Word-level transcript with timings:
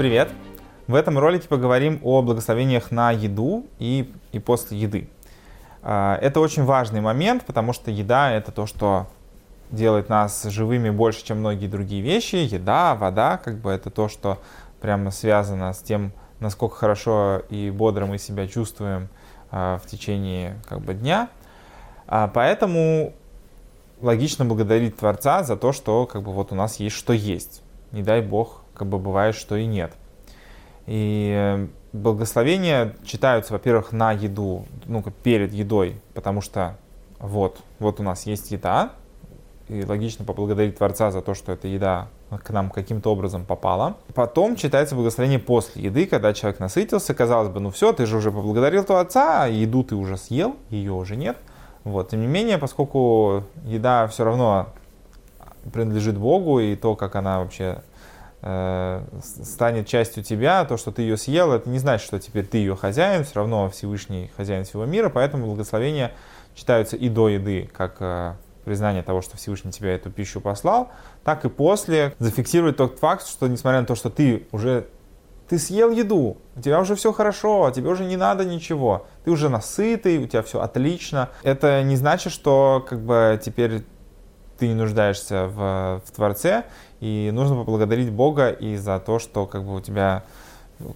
Привет! 0.00 0.30
В 0.86 0.94
этом 0.94 1.18
ролике 1.18 1.46
поговорим 1.46 2.00
о 2.02 2.22
благословениях 2.22 2.90
на 2.90 3.10
еду 3.10 3.66
и, 3.78 4.10
и 4.32 4.38
после 4.38 4.78
еды. 4.78 5.10
А, 5.82 6.16
это 6.22 6.40
очень 6.40 6.64
важный 6.64 7.02
момент, 7.02 7.44
потому 7.44 7.74
что 7.74 7.90
еда— 7.90 8.32
это 8.32 8.50
то, 8.50 8.64
что 8.64 9.08
делает 9.70 10.08
нас 10.08 10.44
живыми 10.44 10.88
больше, 10.88 11.22
чем 11.22 11.40
многие 11.40 11.66
другие 11.66 12.00
вещи. 12.00 12.36
Еда, 12.36 12.94
вода, 12.94 13.36
как 13.36 13.58
бы 13.58 13.70
это 13.72 13.90
то, 13.90 14.08
что 14.08 14.38
прямо 14.80 15.10
связано 15.10 15.70
с 15.70 15.80
тем, 15.80 16.12
насколько 16.38 16.76
хорошо 16.76 17.42
и 17.50 17.68
бодро 17.68 18.06
мы 18.06 18.16
себя 18.16 18.48
чувствуем 18.48 19.10
а, 19.50 19.76
в 19.76 19.86
течение 19.86 20.56
как 20.66 20.80
бы, 20.80 20.94
дня. 20.94 21.28
А, 22.06 22.26
поэтому 22.28 23.12
логично 24.00 24.46
благодарить 24.46 24.96
Творца 24.96 25.42
за 25.42 25.58
то, 25.58 25.72
что 25.72 26.06
как 26.06 26.22
бы, 26.22 26.32
вот 26.32 26.52
у 26.52 26.54
нас 26.54 26.76
есть 26.76 26.96
что 26.96 27.12
есть. 27.12 27.62
Не 27.92 28.02
дай 28.02 28.22
Бог, 28.22 28.62
как 28.74 28.88
бы 28.88 28.98
бывает, 28.98 29.34
что 29.34 29.56
и 29.56 29.66
нет. 29.66 29.92
И 30.86 31.32
э, 31.36 31.66
благословения 31.92 32.94
читаются, 33.04 33.52
во-первых, 33.52 33.92
на 33.92 34.12
еду, 34.12 34.66
ну, 34.86 35.02
перед 35.22 35.52
едой, 35.52 36.00
потому 36.14 36.40
что 36.40 36.76
вот, 37.18 37.60
вот 37.78 38.00
у 38.00 38.02
нас 38.02 38.26
есть 38.26 38.50
еда, 38.50 38.92
и 39.68 39.84
логично 39.84 40.24
поблагодарить 40.24 40.76
Творца 40.78 41.12
за 41.12 41.22
то, 41.22 41.34
что 41.34 41.52
эта 41.52 41.68
еда 41.68 42.08
к 42.42 42.50
нам 42.50 42.70
каким-то 42.70 43.12
образом 43.12 43.44
попала. 43.44 43.96
Потом 44.14 44.56
читается 44.56 44.96
благословение 44.96 45.38
после 45.38 45.84
еды, 45.84 46.06
когда 46.06 46.32
человек 46.32 46.58
насытился, 46.58 47.14
казалось 47.14 47.50
бы, 47.50 47.60
ну 47.60 47.70
все, 47.70 47.92
ты 47.92 48.04
же 48.04 48.16
уже 48.16 48.32
поблагодарил 48.32 48.82
Творца, 48.82 49.46
еду 49.46 49.84
ты 49.84 49.94
уже 49.94 50.16
съел, 50.16 50.56
ее 50.70 50.92
уже 50.92 51.14
нет. 51.14 51.36
Вот. 51.84 52.10
Тем 52.10 52.20
не 52.20 52.26
менее, 52.26 52.58
поскольку 52.58 53.44
еда 53.64 54.08
все 54.08 54.24
равно 54.24 54.70
принадлежит 55.72 56.16
Богу, 56.16 56.60
и 56.60 56.76
то, 56.76 56.96
как 56.96 57.16
она 57.16 57.40
вообще 57.40 57.82
э, 58.42 59.02
станет 59.22 59.86
частью 59.86 60.22
тебя, 60.22 60.64
то, 60.64 60.76
что 60.76 60.92
ты 60.92 61.02
ее 61.02 61.16
съел, 61.16 61.52
это 61.52 61.68
не 61.68 61.78
значит, 61.78 62.06
что 62.06 62.18
теперь 62.18 62.46
ты 62.46 62.58
ее 62.58 62.76
хозяин, 62.76 63.24
все 63.24 63.36
равно 63.36 63.68
Всевышний 63.70 64.30
хозяин 64.36 64.64
всего 64.64 64.84
мира, 64.84 65.08
поэтому 65.08 65.46
благословения 65.46 66.12
читаются 66.54 66.96
и 66.96 67.08
до 67.08 67.28
еды, 67.28 67.70
как 67.76 67.96
э, 68.00 68.34
признание 68.64 69.02
того, 69.02 69.22
что 69.22 69.36
Всевышний 69.36 69.72
тебя 69.72 69.94
эту 69.94 70.10
пищу 70.10 70.40
послал, 70.40 70.90
так 71.24 71.44
и 71.44 71.48
после 71.48 72.14
зафиксировать 72.18 72.76
тот 72.76 72.98
факт, 72.98 73.26
что 73.26 73.46
несмотря 73.48 73.80
на 73.80 73.86
то, 73.86 73.94
что 73.94 74.10
ты 74.10 74.46
уже 74.52 74.86
ты 75.48 75.58
съел 75.58 75.90
еду, 75.90 76.36
у 76.54 76.60
тебя 76.60 76.78
уже 76.78 76.94
все 76.94 77.12
хорошо, 77.12 77.72
тебе 77.74 77.90
уже 77.90 78.04
не 78.04 78.16
надо 78.16 78.44
ничего, 78.44 79.08
ты 79.24 79.32
уже 79.32 79.48
насытый, 79.48 80.18
у 80.18 80.28
тебя 80.28 80.44
все 80.44 80.60
отлично. 80.60 81.30
Это 81.42 81.82
не 81.82 81.96
значит, 81.96 82.32
что 82.32 82.86
как 82.88 83.00
бы 83.00 83.40
теперь 83.42 83.82
ты 84.60 84.68
не 84.68 84.74
нуждаешься 84.74 85.46
в, 85.46 86.02
в 86.06 86.10
Творце, 86.12 86.64
и 87.00 87.30
нужно 87.32 87.56
поблагодарить 87.56 88.12
Бога 88.12 88.50
и 88.50 88.76
за 88.76 89.00
то, 89.00 89.18
что 89.18 89.46
как 89.46 89.64
бы 89.64 89.74
у 89.74 89.80
тебя 89.80 90.22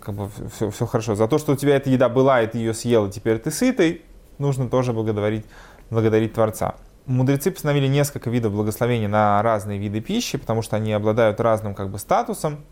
как 0.01 0.15
бы 0.15 0.31
все, 0.55 0.71
все 0.71 0.87
хорошо. 0.87 1.15
За 1.15 1.27
то, 1.27 1.39
что 1.39 1.53
у 1.53 1.57
тебя 1.57 1.77
эта 1.77 1.91
еда 1.91 2.09
была, 2.09 2.43
и 2.43 2.47
ты 2.47 2.59
ее 2.59 2.75
съел, 2.75 3.07
и 3.07 3.11
теперь 3.11 3.39
ты 3.39 3.51
сытый, 3.51 4.03
нужно 4.39 4.69
тоже 4.69 4.93
благодарить, 4.93 5.47
благодарить 5.91 6.35
Творца. 6.35 6.75
Мудрецы 7.07 7.51
постановили 7.51 7.87
несколько 7.87 8.31
видов 8.31 8.53
благословений 8.53 9.07
на 9.07 9.43
разные 9.43 9.79
виды 9.79 10.01
пищи, 10.01 10.39
потому 10.39 10.63
что 10.63 10.77
они 10.77 10.93
обладают 10.93 11.41
разным 11.41 11.75
как 11.75 11.91
бы, 11.91 11.99
статусом. 11.99 12.65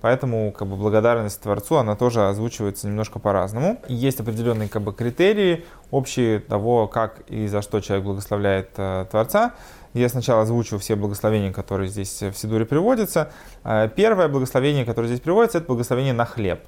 Поэтому 0.00 0.52
как 0.52 0.68
бы, 0.68 0.76
благодарность 0.76 1.40
Творцу, 1.40 1.76
она 1.76 1.96
тоже 1.96 2.28
озвучивается 2.28 2.86
немножко 2.86 3.18
по-разному. 3.18 3.80
Есть 3.88 4.20
определенные 4.20 4.68
как 4.68 4.82
бы, 4.82 4.92
критерии 4.92 5.64
общие 5.90 6.40
того, 6.40 6.86
как 6.86 7.20
и 7.28 7.46
за 7.46 7.62
что 7.62 7.80
человек 7.80 8.04
благословляет 8.04 8.70
э, 8.76 9.06
Творца. 9.10 9.54
Я 9.94 10.08
сначала 10.08 10.42
озвучу 10.42 10.78
все 10.78 10.96
благословения, 10.96 11.52
которые 11.52 11.88
здесь 11.88 12.22
в 12.22 12.34
Сидуре 12.34 12.66
приводятся. 12.66 13.30
Э, 13.64 13.88
первое 13.94 14.28
благословение, 14.28 14.84
которое 14.84 15.08
здесь 15.08 15.20
приводится, 15.20 15.58
это 15.58 15.66
благословение 15.66 16.12
на 16.12 16.26
хлеб. 16.26 16.60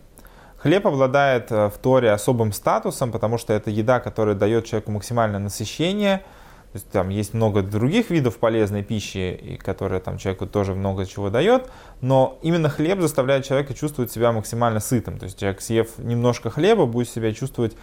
Хлеб 0.57 0.87
обладает 0.87 1.53
э, 1.53 1.69
в 1.69 1.79
Торе 1.79 2.11
особым 2.11 2.53
статусом, 2.53 3.13
потому 3.13 3.37
что 3.39 3.53
это 3.53 3.71
еда, 3.71 4.01
которая 4.01 4.35
дает 4.35 4.65
человеку 4.65 4.91
максимальное 4.91 5.41
насыщение– 5.41 6.23
то 6.73 6.77
есть 6.77 6.91
там 6.91 7.09
есть 7.09 7.33
много 7.33 7.63
других 7.63 8.11
видов 8.11 8.37
полезной 8.37 8.83
пищи, 8.83 9.59
которая 9.63 10.01
там 10.01 10.19
человеку 10.19 10.47
тоже 10.47 10.75
много 10.75 11.07
чего 11.07 11.31
дает, 11.31 11.71
но 12.03 12.39
именно 12.43 12.69
хлеб 12.69 13.01
заставляет 13.01 13.47
человека 13.47 13.73
чувствовать 13.73 14.13
себя 14.13 14.33
максимально 14.33 14.79
сытым. 14.79 15.19
То 15.19 15.25
есть 15.25 15.39
человек, 15.39 15.63
съев 15.63 15.89
немножко 15.97 16.51
хлеба, 16.51 16.85
будет 16.85 17.09
себя 17.09 17.33
чувствовать 17.33 17.75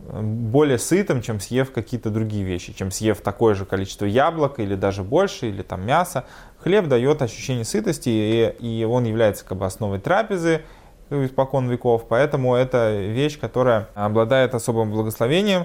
э, 0.00 0.20
более 0.20 0.78
сытым, 0.78 1.22
чем 1.22 1.40
съев 1.40 1.72
какие-то 1.72 2.10
другие 2.10 2.44
вещи, 2.44 2.74
чем 2.74 2.90
съев 2.90 3.22
такое 3.22 3.54
же 3.54 3.64
количество 3.64 4.04
яблок 4.04 4.60
или 4.60 4.74
даже 4.74 5.02
больше, 5.02 5.48
или 5.48 5.62
там 5.62 5.86
мяса. 5.86 6.26
Хлеб 6.58 6.88
дает 6.88 7.22
ощущение 7.22 7.64
сытости, 7.64 8.10
и, 8.60 8.80
и 8.80 8.84
он 8.84 9.04
является 9.04 9.46
как 9.46 9.56
бы 9.56 9.64
основой 9.64 9.98
трапезы, 9.98 10.60
испокон 11.08 11.70
веков, 11.70 12.06
поэтому 12.06 12.54
это 12.54 12.98
вещь, 12.98 13.38
которая 13.40 13.88
обладает 13.94 14.54
особым 14.54 14.90
благословением, 14.90 15.64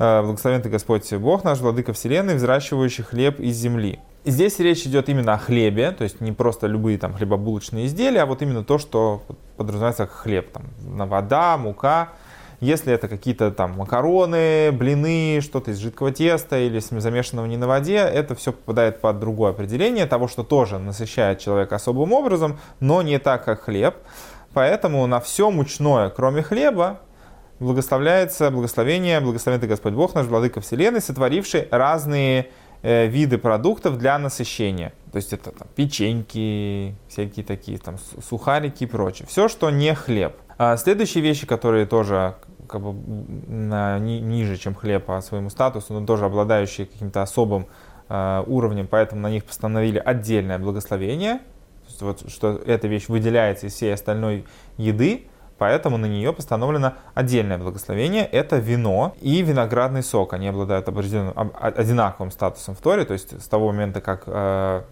благословен 0.00 0.62
ты 0.62 0.70
Господь 0.70 1.12
Бог 1.12 1.44
наш, 1.44 1.58
Владыка 1.58 1.92
Вселенной, 1.92 2.34
взращивающий 2.34 3.04
хлеб 3.04 3.38
из 3.38 3.56
земли. 3.56 4.00
Здесь 4.24 4.58
речь 4.58 4.86
идет 4.86 5.08
именно 5.08 5.34
о 5.34 5.38
хлебе, 5.38 5.90
то 5.92 6.04
есть 6.04 6.20
не 6.20 6.32
просто 6.32 6.66
любые 6.66 6.96
там 6.98 7.14
хлебобулочные 7.14 7.86
изделия, 7.86 8.22
а 8.22 8.26
вот 8.26 8.40
именно 8.40 8.64
то, 8.64 8.78
что 8.78 9.22
подразумевается 9.56 10.06
как 10.06 10.14
хлеб. 10.14 10.50
Там, 10.52 10.64
вода, 11.08 11.56
мука. 11.58 12.10
Если 12.60 12.92
это 12.92 13.08
какие-то 13.08 13.50
там 13.50 13.72
макароны, 13.78 14.70
блины, 14.72 15.40
что-то 15.42 15.70
из 15.70 15.78
жидкого 15.78 16.12
теста 16.12 16.58
или 16.58 16.78
замешанного 16.78 17.46
не 17.46 17.56
на 17.56 17.66
воде, 17.66 17.96
это 17.96 18.34
все 18.34 18.52
попадает 18.52 19.00
под 19.00 19.18
другое 19.18 19.50
определение 19.52 20.04
того, 20.04 20.28
что 20.28 20.44
тоже 20.44 20.78
насыщает 20.78 21.38
человека 21.38 21.76
особым 21.76 22.12
образом, 22.12 22.58
но 22.78 23.00
не 23.00 23.18
так, 23.18 23.44
как 23.44 23.62
хлеб. 23.62 23.96
Поэтому 24.52 25.06
на 25.06 25.20
все 25.20 25.50
мучное, 25.50 26.10
кроме 26.10 26.42
хлеба, 26.42 27.00
благословляется 27.60 28.50
благословение, 28.50 29.20
благословен 29.20 29.60
ты 29.60 29.66
Господь 29.66 29.92
Бог 29.92 30.14
наш, 30.14 30.26
Владыка 30.26 30.60
Вселенной, 30.60 31.00
сотворивший 31.00 31.68
разные 31.70 32.48
э, 32.82 33.06
виды 33.06 33.38
продуктов 33.38 33.98
для 33.98 34.18
насыщения. 34.18 34.92
То 35.12 35.16
есть 35.16 35.32
это 35.32 35.52
там, 35.52 35.68
печеньки, 35.76 36.96
всякие 37.08 37.44
такие 37.44 37.78
там 37.78 37.96
сухарики 38.26 38.84
и 38.84 38.86
прочее. 38.86 39.28
Все, 39.28 39.48
что 39.48 39.70
не 39.70 39.94
хлеб. 39.94 40.36
А 40.56 40.76
следующие 40.76 41.22
вещи, 41.22 41.46
которые 41.46 41.86
тоже 41.86 42.36
как 42.66 42.80
бы 42.80 42.94
на, 43.48 43.98
ни, 43.98 44.18
ниже, 44.20 44.56
чем 44.56 44.74
хлеб 44.74 45.04
по 45.04 45.20
своему 45.20 45.50
статусу, 45.50 45.92
но 45.92 46.06
тоже 46.06 46.24
обладающие 46.24 46.86
каким-то 46.86 47.22
особым 47.22 47.66
э, 48.08 48.44
уровнем, 48.46 48.86
поэтому 48.86 49.20
на 49.20 49.30
них 49.30 49.44
постановили 49.44 49.98
отдельное 49.98 50.58
благословение. 50.58 51.40
Вот, 52.00 52.30
что 52.30 52.52
эта 52.64 52.88
вещь 52.88 53.08
выделяется 53.08 53.66
из 53.66 53.74
всей 53.74 53.92
остальной 53.92 54.46
еды, 54.78 55.26
Поэтому 55.60 55.98
на 55.98 56.06
нее 56.06 56.32
постановлено 56.32 56.94
отдельное 57.12 57.58
благословение. 57.58 58.24
Это 58.24 58.56
вино 58.56 59.14
и 59.20 59.42
виноградный 59.42 60.02
сок. 60.02 60.32
Они 60.32 60.48
обладают 60.48 60.88
одинаковым 60.88 62.30
статусом 62.30 62.74
в 62.74 62.80
Торе. 62.80 63.04
То 63.04 63.12
есть 63.12 63.38
с 63.38 63.46
того 63.46 63.66
момента, 63.66 64.00
как 64.00 64.22
э, 64.24 64.84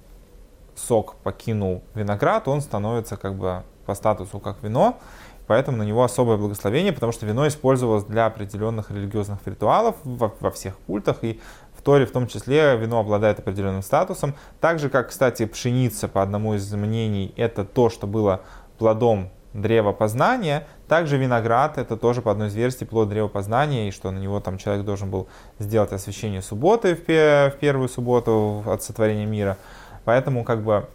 сок 0.77 1.15
покинул 1.25 1.83
виноград, 1.95 2.49
он 2.49 2.61
становится 2.61 3.17
как 3.17 3.34
бы 3.34 3.62
по 3.87 3.95
статусу 3.95 4.41
как 4.41 4.62
вино. 4.62 4.99
Поэтому 5.47 5.79
на 5.79 5.84
него 5.84 6.05
особое 6.05 6.37
благословение, 6.37 6.93
потому 6.93 7.12
что 7.12 7.25
вино 7.25 7.49
использовалось 7.49 8.05
для 8.05 8.27
определенных 8.27 8.91
религиозных 8.91 9.39
ритуалов 9.47 9.97
во, 10.05 10.35
во 10.39 10.50
всех 10.50 10.77
культах. 10.81 11.17
И 11.23 11.41
в 11.75 11.81
Торе 11.81 12.05
в 12.05 12.11
том 12.11 12.27
числе 12.27 12.77
вино 12.77 13.00
обладает 13.00 13.39
определенным 13.39 13.81
статусом. 13.81 14.35
Так 14.61 14.81
же, 14.81 14.91
как, 14.91 15.09
кстати, 15.09 15.47
пшеница, 15.47 16.09
по 16.09 16.21
одному 16.21 16.53
из 16.53 16.71
мнений, 16.75 17.33
это 17.39 17.65
то, 17.65 17.89
что 17.89 18.06
было 18.06 18.43
плодом 18.77 19.31
древо 19.60 19.92
познания. 19.92 20.66
Также 20.88 21.16
виноград, 21.16 21.78
это 21.78 21.96
тоже 21.96 22.22
по 22.22 22.30
одной 22.30 22.49
из 22.49 22.55
версий 22.55 22.84
плод 22.84 23.08
древа 23.08 23.28
познания, 23.28 23.88
и 23.88 23.90
что 23.90 24.10
на 24.10 24.19
него 24.19 24.40
там 24.40 24.58
человек 24.58 24.84
должен 24.84 25.10
был 25.10 25.28
сделать 25.58 25.93
освящение 25.93 26.43
субботы 26.43 26.94
в, 26.94 27.06
в 27.06 27.58
первую 27.60 27.88
субботу 27.88 28.62
от 28.66 28.82
сотворения 28.82 29.26
мира. 29.26 29.56
Поэтому 30.05 30.44
как 30.44 30.62
бы 30.62 30.87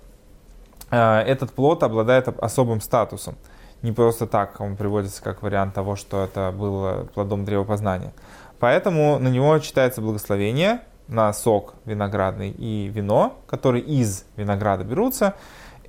э, 0.91 1.19
этот 1.19 1.51
плод 1.51 1.83
обладает 1.83 2.27
особым 2.27 2.81
статусом. 2.81 3.35
Не 3.81 3.91
просто 3.91 4.27
так 4.27 4.59
он 4.59 4.77
приводится 4.77 5.21
как 5.21 5.41
вариант 5.41 5.73
того, 5.73 5.95
что 5.95 6.23
это 6.23 6.53
было 6.57 7.07
плодом 7.13 7.45
древа 7.45 7.65
познания. 7.65 8.13
Поэтому 8.59 9.19
на 9.19 9.27
него 9.27 9.59
читается 9.59 9.99
благословение 9.99 10.79
на 11.07 11.33
сок 11.33 11.75
виноградный 11.85 12.49
и 12.49 12.87
вино, 12.87 13.37
которые 13.45 13.83
из 13.83 14.25
винограда 14.37 14.85
берутся. 14.85 15.35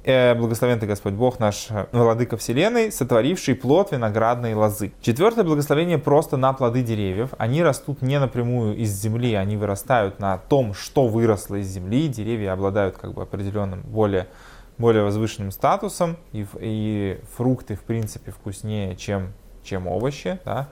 Э, 0.05 0.35
благословен 0.35 0.79
ты 0.79 0.87
Господь 0.87 1.15
Бог 1.15 1.41
наш, 1.41 1.69
э, 1.71 1.87
Владыка 1.93 2.37
Вселенной, 2.37 2.93
сотворивший 2.93 3.55
плод 3.55 3.93
виноградной 3.93 4.53
лозы. 4.55 4.93
Четвертое 5.01 5.45
благословение 5.45 5.97
просто 5.97 6.37
на 6.37 6.53
плоды 6.53 6.83
деревьев. 6.83 7.31
Они 7.39 7.62
растут 7.62 8.03
не 8.03 8.21
напрямую 8.21 8.77
из 8.77 8.91
земли, 8.91 9.35
они 9.35 9.56
вырастают 9.56 10.21
на 10.21 10.37
том, 10.37 10.75
что 10.75 11.09
выросло 11.09 11.56
из 11.56 11.69
земли. 11.69 12.09
Деревья 12.09 12.53
обладают 12.53 12.99
как 12.99 13.15
бы 13.15 13.23
определенным 13.23 13.81
более 13.81 14.27
более 14.77 15.05
возвышенным 15.05 15.53
статусом, 15.53 16.17
и, 16.33 16.45
и 16.59 17.21
фрукты, 17.37 17.77
в 17.77 17.83
принципе, 17.83 18.33
вкуснее, 18.33 18.97
чем, 18.97 19.33
чем 19.62 19.87
овощи. 19.87 20.41
Да? 20.45 20.69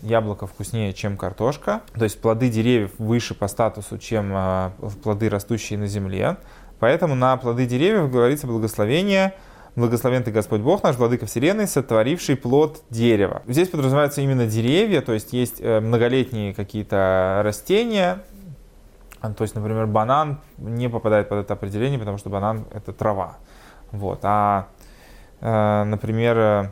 Яблоко 0.00 0.46
вкуснее, 0.46 0.94
чем 0.94 1.18
картошка. 1.18 1.82
То 1.94 2.04
есть 2.04 2.18
плоды 2.20 2.48
деревьев 2.48 2.92
выше 2.98 3.34
по 3.34 3.48
статусу, 3.48 3.98
чем 3.98 4.32
э, 4.34 4.70
плоды, 5.02 5.28
растущие 5.28 5.78
на 5.78 5.86
земле. 5.86 6.38
Поэтому 6.80 7.14
на 7.14 7.36
плоды 7.36 7.66
деревьев 7.66 8.10
говорится 8.10 8.46
благословение 8.46 9.34
Благословен 9.76 10.22
ты 10.22 10.30
Господь 10.30 10.60
Бог 10.60 10.84
наш, 10.84 10.94
Владыка 10.96 11.26
Вселенной, 11.26 11.66
сотворивший 11.66 12.36
плод 12.36 12.84
дерева. 12.90 13.42
Здесь 13.48 13.68
подразумеваются 13.68 14.20
именно 14.20 14.46
деревья, 14.46 15.00
то 15.00 15.12
есть 15.12 15.32
есть 15.32 15.56
э, 15.60 15.80
многолетние 15.80 16.54
какие-то 16.54 17.40
растения, 17.42 18.22
то 19.20 19.42
есть, 19.42 19.56
например, 19.56 19.86
банан 19.86 20.40
не 20.58 20.88
попадает 20.88 21.28
под 21.28 21.38
это 21.38 21.54
определение, 21.54 21.98
потому 21.98 22.18
что 22.18 22.30
банан 22.30 22.66
это 22.72 22.92
трава. 22.92 23.38
Вот. 23.90 24.20
А, 24.22 24.68
э, 25.40 25.84
например, 25.84 26.38
э, 26.38 26.70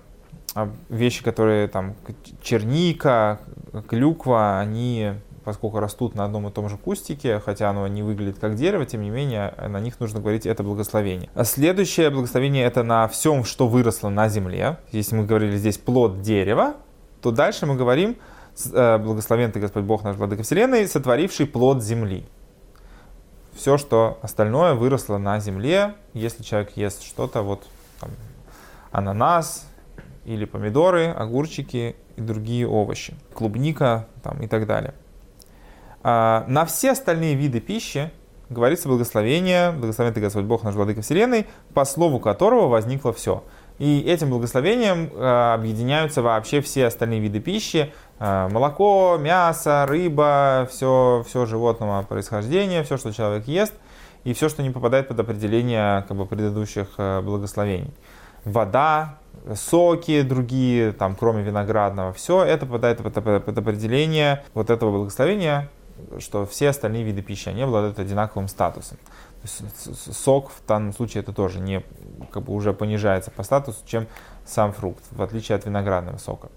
а 0.55 0.71
вещи, 0.89 1.25
которые 1.25 1.67
там 1.67 1.97
черника, 2.41 3.41
клюква, 3.89 4.61
они 4.61 5.15
поскольку 5.45 5.81
растут 5.81 6.15
на 6.15 6.25
одном 6.25 6.49
и 6.49 6.51
том 6.51 6.69
же 6.69 6.77
кустике, 6.77 7.41
хотя 7.41 7.71
оно 7.71 7.87
не 7.89 8.03
выглядит 8.03 8.39
как 8.39 8.55
дерево, 8.55 8.87
тем 8.87 9.03
не 9.03 9.11
менее 9.11 9.55
на 9.69 9.81
них 9.81 9.99
нужно 10.01 10.21
говорить 10.21 10.47
это 10.47 10.63
благословение. 10.63 11.31
А 11.35 11.45
следующее 11.45 12.11
благословение 12.11 12.65
это 12.65 12.83
на 12.83 13.09
всем, 13.09 13.45
что 13.45 13.69
выросло 13.69 14.09
на 14.09 14.29
земле. 14.29 14.79
Если 14.93 15.15
мы 15.17 15.25
говорили 15.25 15.57
здесь 15.57 15.79
плод 15.79 16.23
дерева, 16.23 16.75
то 17.21 17.31
дальше 17.31 17.67
мы 17.67 17.77
говорим 17.77 18.17
э, 18.73 18.99
благословен 18.99 19.53
ты 19.53 19.61
Господь 19.61 19.85
Бог 19.85 20.05
наш 20.05 20.17
Владыка 20.17 20.43
Вселенной, 20.43 20.87
сотворивший 20.87 21.47
плод 21.47 21.83
земли. 21.83 22.27
Все, 23.55 23.77
что 23.77 24.19
остальное 24.23 24.75
выросло 24.75 25.19
на 25.19 25.39
земле, 25.39 25.95
если 26.15 26.43
человек 26.43 26.77
ест 26.77 27.03
что-то, 27.03 27.43
вот 27.43 27.67
там, 28.01 28.11
ананас 28.91 29.67
или 30.25 30.45
помидоры, 30.45 31.07
огурчики 31.09 31.97
и 32.17 32.21
другие 32.21 32.67
овощи, 32.67 33.15
клубника 33.35 34.09
там, 34.23 34.41
и 34.43 34.47
так 34.47 34.67
далее. 34.67 34.95
А, 36.03 36.45
на 36.49 36.65
все 36.65 36.93
остальные 36.93 37.35
виды 37.35 37.61
пищи 37.61 38.11
говорится 38.51 38.89
благословение, 38.89 39.73
благословен 39.73 40.13
ты 40.13 40.21
Господь 40.21 40.45
Бог 40.45 40.63
наш 40.63 40.75
Владыка 40.75 41.01
Вселенной, 41.03 41.47
по 41.75 41.85
слову 41.85 42.19
которого 42.19 42.69
возникло 42.69 43.13
все. 43.13 43.43
И 43.79 44.01
этим 44.01 44.31
благословением 44.31 45.11
э, 45.13 45.55
объединяются 45.55 46.23
вообще 46.23 46.61
все 46.61 46.87
остальные 46.87 47.21
виды 47.21 47.41
пищи. 47.41 47.93
Э, 48.19 48.49
молоко, 48.51 49.17
мясо, 49.19 49.87
рыба, 49.89 50.69
все, 50.71 51.25
все 51.27 51.47
животного 51.47 52.03
происхождения, 52.03 52.83
все, 52.83 52.97
что 52.97 53.13
человек 53.13 53.47
ест, 53.49 53.75
и 54.25 54.35
все, 54.35 54.49
что 54.49 54.63
не 54.63 54.71
попадает 54.71 55.09
под 55.09 55.19
определение 55.19 56.05
как 56.07 56.17
бы, 56.17 56.27
предыдущих 56.27 56.89
благословений. 56.97 57.93
Вода, 58.45 59.19
соки 59.55 60.23
другие, 60.23 60.93
там, 60.93 61.17
кроме 61.17 61.43
виноградного, 61.43 62.13
все 62.13 62.45
это 62.45 62.67
попадает 62.67 62.99
под, 62.99 63.15
под 63.15 63.59
определение 63.59 64.45
вот 64.55 64.71
этого 64.71 64.91
благословения, 64.91 65.71
что 66.19 66.47
все 66.47 66.69
остальные 66.69 67.05
виды 67.05 67.23
пищи, 67.23 67.49
они 67.49 67.63
обладают 67.63 67.99
одинаковым 67.99 68.49
статусом. 68.49 68.99
Сок 69.45 70.51
в 70.51 70.67
данном 70.67 70.93
случае 70.93 71.23
это 71.23 71.33
тоже 71.33 71.61
не 71.61 71.83
как 72.31 72.45
бы 72.45 72.53
уже 72.53 72.73
понижается 72.73 73.31
по 73.31 73.43
статусу, 73.43 73.79
чем 73.87 74.07
сам 74.47 74.73
фрукт, 74.73 75.05
в 75.11 75.23
отличие 75.23 75.57
от 75.57 75.67
виноградного 75.67 76.19
сока. 76.19 76.49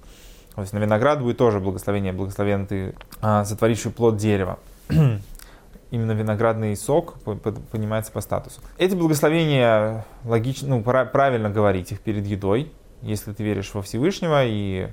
То 0.55 0.61
есть 0.61 0.73
на 0.73 0.77
виноград 0.77 1.21
будет 1.21 1.37
тоже 1.37 1.59
благословение, 1.59 2.13
благословен 2.13 2.65
ты, 2.65 2.95
а, 3.21 3.43
сотворивший 3.43 3.91
плод 3.91 4.17
дерева. 4.17 4.57
Именно 5.91 6.11
виноградный 6.13 6.75
сок 6.75 7.15
понимается 7.71 8.11
по 8.11 8.21
статусу. 8.21 8.61
Эти 8.77 8.95
благословения 8.95 10.05
логично, 10.23 10.69
ну, 10.69 10.81
правильно 10.81 11.49
говорить 11.49 11.91
их 11.91 11.99
перед 11.99 12.25
едой, 12.25 12.71
если 13.01 13.33
ты 13.33 13.43
веришь 13.43 13.73
во 13.73 13.81
Всевышнего 13.81 14.45
и 14.45 14.89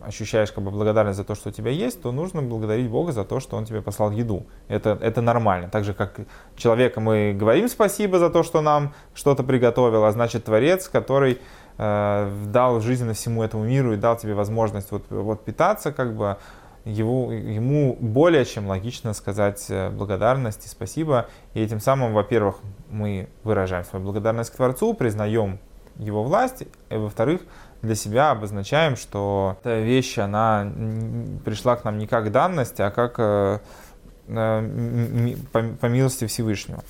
ощущаешь 0.00 0.52
как 0.52 0.62
бы 0.62 0.70
благодарность 0.70 1.16
за 1.16 1.24
то, 1.24 1.34
что 1.34 1.48
у 1.48 1.52
тебя 1.52 1.70
есть, 1.70 2.02
то 2.02 2.12
нужно 2.12 2.42
благодарить 2.42 2.88
Бога 2.88 3.12
за 3.12 3.24
то, 3.24 3.40
что 3.40 3.56
Он 3.56 3.64
тебе 3.64 3.82
послал 3.82 4.10
еду. 4.10 4.46
Это, 4.68 4.98
это 5.00 5.22
нормально. 5.22 5.68
Так 5.68 5.84
же, 5.84 5.94
как 5.94 6.20
человека 6.56 7.00
мы 7.00 7.34
говорим 7.38 7.68
спасибо 7.68 8.18
за 8.18 8.30
то, 8.30 8.42
что 8.42 8.60
нам 8.60 8.94
что-то 9.14 9.42
приготовил, 9.42 10.04
а 10.04 10.12
значит 10.12 10.44
Творец, 10.44 10.88
который 10.88 11.38
э, 11.78 12.32
дал 12.46 12.80
жизнь 12.80 13.10
всему 13.12 13.42
этому 13.42 13.64
миру 13.64 13.92
и 13.92 13.96
дал 13.96 14.16
тебе 14.16 14.34
возможность 14.34 14.90
вот, 14.90 15.04
вот 15.10 15.44
питаться, 15.44 15.92
как 15.92 16.14
бы 16.14 16.36
его, 16.86 17.32
ему 17.32 17.96
более 17.98 18.44
чем 18.44 18.68
логично 18.68 19.12
сказать 19.12 19.66
э, 19.68 19.90
благодарность 19.90 20.66
и 20.66 20.68
спасибо. 20.68 21.26
И 21.54 21.60
этим 21.60 21.80
самым, 21.80 22.14
во-первых, 22.14 22.56
мы 22.90 23.28
выражаем 23.42 23.84
свою 23.84 24.04
благодарность 24.04 24.50
к 24.50 24.56
Творцу, 24.56 24.94
признаем 24.94 25.58
его 25.98 26.22
власть, 26.22 26.62
и 26.90 26.96
во-вторых, 26.96 27.42
для 27.82 27.94
себя 27.94 28.30
обозначаем, 28.30 28.96
что 28.96 29.56
эта 29.60 29.80
вещь, 29.80 30.18
она 30.18 30.70
пришла 31.44 31.76
к 31.76 31.84
нам 31.84 31.98
не 31.98 32.06
как 32.06 32.32
данность, 32.32 32.80
а 32.80 32.90
как 32.90 33.14
э, 33.18 33.58
э, 34.28 35.36
по 35.80 35.86
милости 35.86 36.26
Всевышнего. 36.26 36.82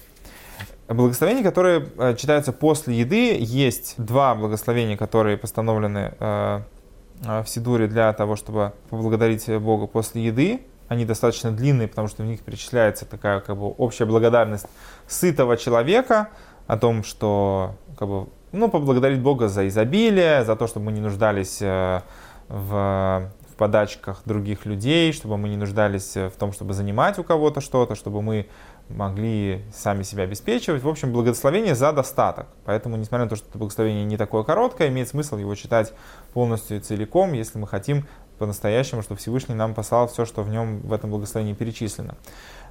Благословения, 0.89 1.43
которые 1.43 1.89
э, 1.99 2.15
читаются 2.17 2.53
после 2.53 2.99
еды, 2.99 3.37
есть 3.39 3.95
два 3.99 4.35
благословения, 4.35 4.97
которые 4.97 5.37
постановлены 5.37 6.15
в 6.19 7.47
Сидуре 7.47 7.87
для 7.87 8.13
того, 8.13 8.37
чтобы 8.37 8.75
поблагодарить 8.91 9.49
Бога 9.59 9.87
после 9.87 10.23
еды. 10.27 10.61
Они 10.89 11.07
достаточно 11.07 11.51
длинные, 11.51 11.89
потому 11.89 12.09
что 12.09 12.23
в 12.23 12.27
них 12.27 12.43
перечисляется 12.43 13.07
такая 13.07 13.41
как 13.41 13.57
бы 13.57 13.69
общая 13.69 14.05
благодарность 14.05 14.67
сытого 15.09 15.57
человека 15.57 16.29
о 16.67 16.77
том, 16.77 17.03
что 17.03 17.75
как 17.99 18.07
бы 18.07 18.27
ну, 18.57 18.69
поблагодарить 18.69 19.21
Бога 19.21 19.49
за 19.49 19.69
изобилие, 19.69 20.45
за 20.45 20.57
то, 20.57 20.67
чтобы 20.67 20.87
мы 20.87 20.93
не 20.93 21.01
нуждались 21.01 21.59
э, 21.61 22.01
в, 22.49 23.31
в 23.49 23.55
подачках 23.57 24.23
других 24.25 24.67
людей, 24.67 25.13
чтобы 25.13 25.37
мы 25.37 25.49
не 25.49 25.57
нуждались 25.57 26.17
в 26.17 26.33
том, 26.39 26.53
чтобы 26.53 26.75
занимать 26.75 27.19
у 27.19 27.25
кого-то 27.25 27.61
что-то, 27.61 27.95
чтобы 27.95 28.23
мы 28.23 28.47
могли 28.89 29.63
сами 29.75 30.03
себя 30.03 30.25
обеспечивать. 30.25 30.83
В 30.83 30.89
общем, 30.89 31.13
благословение 31.13 31.75
за 31.75 31.93
достаток. 31.93 32.47
Поэтому, 32.65 32.97
несмотря 32.97 33.25
на 33.25 33.31
то, 33.31 33.37
что 33.37 33.49
это 33.49 33.59
благословение 33.59 34.05
не 34.05 34.17
такое 34.17 34.43
короткое, 34.43 34.89
имеет 34.89 35.09
смысл 35.09 35.37
его 35.37 35.55
читать 35.55 35.93
полностью 36.33 36.77
и 36.77 36.81
целиком, 36.81 37.33
если 37.33 37.59
мы 37.59 37.67
хотим 37.67 38.07
по-настоящему, 38.39 39.03
чтобы 39.03 39.19
Всевышний 39.19 39.55
нам 39.55 39.75
послал 39.75 40.09
все, 40.09 40.25
что 40.25 40.43
в 40.43 40.51
нем 40.51 40.81
в 40.81 40.93
этом 40.93 41.11
благословении 41.11 41.55
перечислено. 41.55 42.17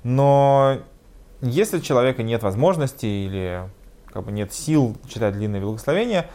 Но 0.03 0.77
если 1.41 1.77
у 1.77 1.81
человека 1.81 2.23
нет 2.23 2.43
возможности 2.43 3.05
или 3.05 3.63
как 4.15 4.23
бы 4.23 4.31
нет 4.31 4.53
сил 4.53 4.95
читать 5.09 5.33
длинные 5.33 5.61
благословения, 5.61 6.29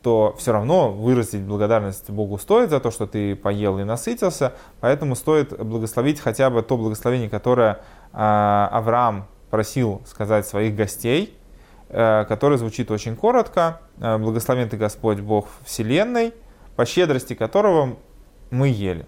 то 0.00 0.36
все 0.38 0.52
равно 0.52 0.92
выразить 0.92 1.40
благодарность 1.40 2.08
Богу 2.08 2.38
стоит 2.38 2.70
за 2.70 2.78
то, 2.78 2.92
что 2.92 3.08
ты 3.08 3.34
поел 3.34 3.80
и 3.80 3.82
насытился, 3.82 4.52
поэтому 4.78 5.16
стоит 5.16 5.58
благословить 5.58 6.20
хотя 6.20 6.50
бы 6.50 6.62
то 6.62 6.76
благословение, 6.76 7.28
которое 7.28 7.80
а, 8.12 8.70
Авраам 8.70 9.26
просил 9.50 10.02
сказать 10.06 10.46
своих 10.46 10.76
гостей, 10.76 11.36
э, 11.88 12.24
которое 12.28 12.58
звучит 12.58 12.92
очень 12.92 13.16
коротко. 13.16 13.80
Э, 13.98 14.18
«Благословен 14.18 14.68
ты 14.68 14.76
Господь 14.76 15.18
Бог 15.18 15.48
Вселенной, 15.64 16.32
по 16.76 16.86
щедрости 16.86 17.34
которого 17.34 17.96
мы 18.50 18.68
ели». 18.68 19.06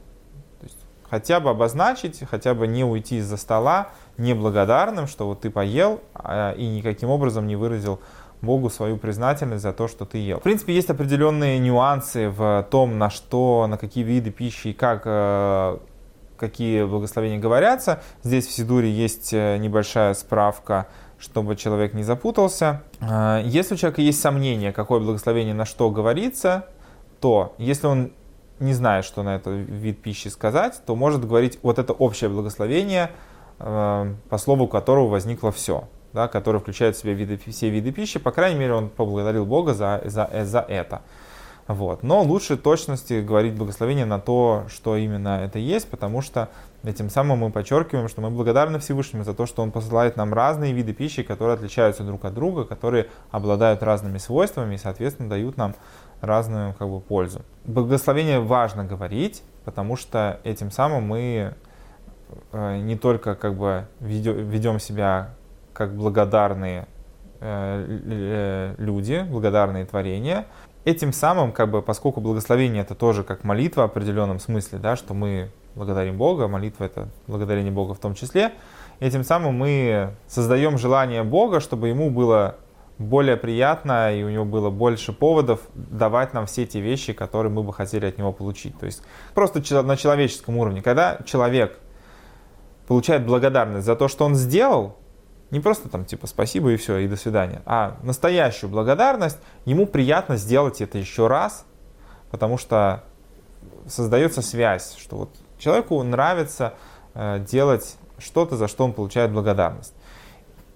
Хотя 1.11 1.41
бы 1.41 1.51
обозначить, 1.51 2.23
хотя 2.31 2.55
бы 2.55 2.67
не 2.67 2.85
уйти 2.85 3.19
из-за 3.19 3.37
стола, 3.37 3.89
неблагодарным, 4.19 5.07
что 5.07 5.27
вот 5.27 5.41
ты 5.41 5.51
поел 5.51 6.01
а, 6.15 6.53
и 6.53 6.67
никаким 6.67 7.11
образом 7.11 7.47
не 7.47 7.57
выразил 7.57 8.01
Богу 8.43 8.71
свою 8.71 8.97
признательность 8.97 9.63
за 9.63 9.73
то, 9.73 9.89
что 9.89 10.05
ты 10.05 10.19
ел. 10.19 10.39
В 10.39 10.43
принципе, 10.43 10.75
есть 10.75 10.91
определенные 10.91 11.59
нюансы 11.59 12.29
в 12.29 12.67
том, 12.71 12.99
на 12.99 13.11
что, 13.11 13.67
на 13.69 13.79
какие 13.79 14.05
виды 14.05 14.31
пищи 14.31 14.69
и 14.69 14.73
как 14.73 15.03
э, 15.05 15.79
какие 16.37 16.85
благословения 16.85 17.39
говорятся. 17.39 18.01
Здесь 18.23 18.47
в 18.47 18.53
Сидуре 18.53 18.91
есть 18.91 19.33
э, 19.33 19.57
небольшая 19.59 20.15
справка, 20.15 20.87
чтобы 21.19 21.57
человек 21.57 21.95
не 21.95 22.05
запутался. 22.05 22.83
Э, 23.01 23.43
если 23.45 23.75
у 23.75 23.77
человека 23.77 24.03
есть 24.03 24.21
сомнение, 24.21 24.73
какое 24.73 25.01
благословение 25.01 25.55
на 25.55 25.65
что 25.65 25.91
говорится, 25.91 26.67
то 27.21 27.55
если 27.59 27.87
он 27.89 28.13
не 28.61 28.73
знает, 28.73 29.05
что 29.05 29.23
на 29.23 29.37
этот 29.37 29.55
вид 29.69 30.03
пищи 30.03 30.29
сказать, 30.29 30.81
то 30.87 30.97
может 30.97 31.27
говорить 31.27 31.59
вот 31.63 31.79
это 31.79 31.93
общее 31.93 32.31
благословение– 32.31 33.11
Э, 33.61 34.15
по 34.29 34.39
слову 34.39 34.69
которого 34.69 35.09
возникло 35.09 35.51
все, 35.51 35.89
да, 36.13 36.29
который 36.29 36.61
включает 36.61 36.97
в 36.97 37.01
себя 37.01 37.13
виды, 37.13 37.41
все 37.47 37.71
виды 37.71 37.91
пищи. 37.91 38.19
По 38.19 38.31
крайней 38.31 38.59
мере, 38.59 38.75
он 38.75 38.89
поблагодарил 38.89 39.47
Бога 39.47 39.75
за, 39.75 40.01
за, 40.05 40.29
э, 40.31 40.45
за 40.45 40.61
это. 40.61 41.03
Вот. 41.67 42.03
Но 42.03 42.23
лучше 42.23 42.57
точности 42.57 43.21
говорить 43.21 43.55
благословение 43.55 44.07
на 44.07 44.21
то, 44.21 44.65
что 44.69 44.97
именно 44.97 45.41
это 45.45 45.59
есть, 45.59 45.91
потому 45.91 46.23
что 46.23 46.49
этим 46.83 47.11
самым 47.11 47.41
мы 47.41 47.51
подчеркиваем, 47.51 48.09
что 48.09 48.23
мы 48.23 48.31
благодарны 48.31 48.79
Всевышнему 48.79 49.25
за 49.25 49.35
то, 49.35 49.45
что 49.45 49.63
Он 49.63 49.71
посылает 49.71 50.17
нам 50.17 50.33
разные 50.33 50.73
виды 50.73 50.95
пищи, 50.95 51.23
которые 51.23 51.57
отличаются 51.57 52.05
друг 52.05 52.25
от 52.25 52.33
друга, 52.33 52.65
которые 52.65 53.09
обладают 53.33 53.83
разными 53.83 54.17
свойствами 54.19 54.77
и, 54.77 54.79
соответственно, 54.79 55.29
дают 55.29 55.59
нам 55.59 55.75
разную 56.21 56.75
как 56.75 56.89
бы, 56.89 57.01
пользу. 57.01 57.43
Благословение 57.65 58.41
важно 58.41 58.85
говорить, 58.85 59.43
потому 59.65 59.97
что 59.97 60.41
этим 60.45 60.71
самым 60.71 61.05
мы 61.05 61.55
Э, 62.53 62.79
не 62.79 62.97
только 62.97 63.35
как 63.35 63.55
бы 63.55 63.87
ведем 64.01 64.79
себя 64.79 65.35
как 65.73 65.95
благодарные 65.95 66.87
э, 67.41 68.01
э, 68.07 68.75
люди, 68.79 69.27
благодарные 69.29 69.85
творения, 69.85 70.47
этим 70.85 71.13
самым, 71.13 71.53
как 71.53 71.71
бы, 71.71 71.83
поскольку 71.83 72.21
благословение 72.21 72.83
это 72.83 72.95
тоже 72.95 73.23
как 73.23 73.45
молитва 73.45 73.83
в 73.83 73.85
определенном 73.85 74.41
смысле, 74.41 74.79
да, 74.79 74.97
что 74.97 75.15
мы 75.15 75.51
благодарим 75.75 76.17
Бога, 76.17 76.49
молитва 76.49 76.85
это 76.85 77.09
благодарение 77.27 77.73
Бога 77.73 77.95
в 77.95 77.99
том 77.99 78.15
числе, 78.15 78.53
этим 79.01 79.23
самым 79.23 79.55
мы 79.55 80.15
создаем 80.27 80.79
желание 80.79 81.23
Бога, 81.23 81.61
чтобы 81.61 81.89
ему 81.89 82.11
было 82.11 82.57
более 82.99 83.37
приятно, 83.37 84.15
и 84.15 84.23
у 84.23 84.29
него 84.29 84.45
было 84.45 84.71
больше 84.71 85.13
поводов 85.13 85.61
давать 85.75 86.35
нам 86.35 86.47
все 86.47 86.67
те 86.67 86.81
вещи, 86.81 87.13
которые 87.13 87.53
мы 87.53 87.63
бы 87.63 87.73
хотели 87.73 88.07
от 88.07 88.19
него 88.19 88.33
получить. 88.33 88.79
То 88.79 88.87
есть 88.87 89.03
просто 89.35 89.83
на 89.83 89.97
человеческом 89.97 90.57
уровне. 90.57 90.83
Когда 90.83 91.19
человек 91.25 91.79
получает 92.87 93.25
благодарность 93.25 93.87
за 93.87 93.95
то, 93.95 94.09
что 94.09 94.25
он 94.25 94.35
сделал, 94.35 94.97
не 95.51 95.61
просто 95.61 95.89
там 95.89 96.05
типа 96.05 96.27
спасибо 96.27 96.73
и 96.73 96.77
все, 96.77 96.99
и 96.99 97.09
до 97.09 97.17
свидания, 97.17 97.63
а 97.65 97.97
настоящую 98.03 98.71
благодарность, 98.71 99.39
ему 99.65 99.87
приятно 99.87 100.37
сделать 100.37 100.81
это 100.81 100.99
еще 100.99 101.27
раз, 101.27 101.65
потому 102.31 102.59
что 102.59 103.05
создается 103.87 104.43
связь, 104.43 104.97
что 104.99 105.17
вот 105.17 105.31
человеку 105.59 106.03
нравится 106.03 106.75
э, 107.15 107.39
делать 107.49 107.97
что-то, 108.19 108.57
за 108.57 108.69
что 108.69 108.85
он 108.85 108.93
получает 108.93 109.33
благодарность. 109.33 109.95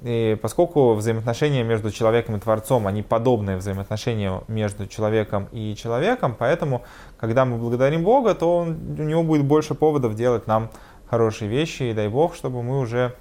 И 0.03 0.37
поскольку 0.43 0.95
взаимоотношения 0.95 1.63
между 1.63 1.93
человеком 1.93 2.37
и 2.37 2.41
Творцом, 2.41 2.89
они 2.89 3.03
подобные 3.03 3.57
взаимоотношения 3.57 4.43
между 4.49 4.87
человеком 4.89 5.49
и 5.53 5.77
человеком, 5.77 6.35
поэтому, 6.37 6.83
когда 7.19 7.45
мы 7.45 7.57
благодарим 7.57 8.03
Бога, 8.03 8.35
то 8.35 8.59
он, 8.59 8.97
у 8.99 9.03
него 9.03 9.23
будет 9.23 9.45
больше 9.45 9.75
поводов 9.75 10.17
делать 10.17 10.49
нам 10.49 10.71
хорошие 11.09 11.49
вещи, 11.49 11.85
и 11.85 11.93
дай 11.93 12.09
Бог, 12.09 12.35
чтобы 12.35 12.63
мы 12.65 12.81
уже 12.81 13.15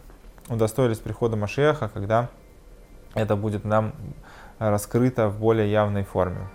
удостоились 0.49 0.97
прихода 0.97 1.35
Машеха, 1.35 1.87
когда 1.87 2.29
это 3.13 3.35
будет 3.35 3.63
нам 3.63 3.93
раскрыто 4.57 5.29
в 5.29 5.39
более 5.39 5.71
явной 5.71 6.03
форме. 6.03 6.47